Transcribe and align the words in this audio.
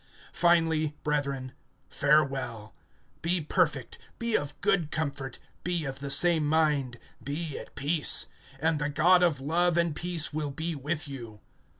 (11)Finally, 0.33 0.93
brethren, 1.03 1.51
farewell. 1.87 2.73
Be 3.21 3.39
perfect, 3.39 3.99
be 4.17 4.35
of 4.35 4.59
good 4.59 4.89
comfort, 4.89 5.37
be 5.63 5.85
of 5.85 5.99
the 5.99 6.09
same 6.09 6.43
mind, 6.43 6.97
be 7.23 7.55
at 7.59 7.75
peace; 7.75 8.25
and 8.59 8.79
the 8.79 8.89
God 8.89 9.21
of 9.21 9.39
love 9.39 9.77
and 9.77 9.95
peace 9.95 10.33
will 10.33 10.49
be 10.49 10.73
with 10.73 11.07
you. 11.07 11.39